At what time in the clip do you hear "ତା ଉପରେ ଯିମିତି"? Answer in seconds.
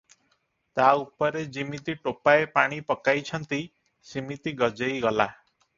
0.79-1.95